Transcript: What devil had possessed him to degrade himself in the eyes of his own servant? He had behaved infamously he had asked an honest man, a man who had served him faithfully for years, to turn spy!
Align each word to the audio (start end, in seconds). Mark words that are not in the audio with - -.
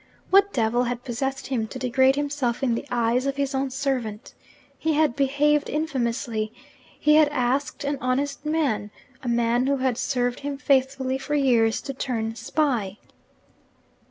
What 0.31 0.51
devil 0.51 0.85
had 0.85 1.03
possessed 1.03 1.45
him 1.45 1.67
to 1.67 1.77
degrade 1.77 2.15
himself 2.15 2.63
in 2.63 2.73
the 2.73 2.87
eyes 2.89 3.27
of 3.27 3.35
his 3.35 3.53
own 3.53 3.69
servant? 3.69 4.33
He 4.79 4.93
had 4.93 5.15
behaved 5.15 5.69
infamously 5.69 6.51
he 6.99 7.13
had 7.17 7.27
asked 7.29 7.83
an 7.83 7.99
honest 8.01 8.43
man, 8.43 8.89
a 9.21 9.27
man 9.29 9.67
who 9.67 9.77
had 9.77 9.99
served 9.99 10.39
him 10.39 10.57
faithfully 10.57 11.19
for 11.19 11.35
years, 11.35 11.81
to 11.83 11.93
turn 11.93 12.33
spy! 12.33 12.97